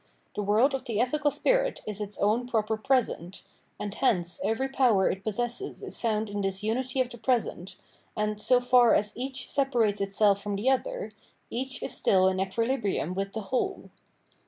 [0.35, 3.43] The world of the ethical spirit is its own proper present;
[3.79, 7.75] and hence every power it possesses is foimd in this unity of the present,
[8.17, 11.11] and, so far as each separates itself from the other,
[11.51, 13.91] each is still in equilibrium with the whole.